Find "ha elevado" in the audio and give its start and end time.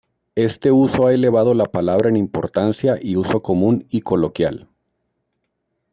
1.05-1.53